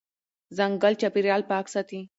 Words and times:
ځنګل 0.57 0.93
چاپېریال 1.01 1.41
پاک 1.49 1.65
ساتي. 1.73 1.99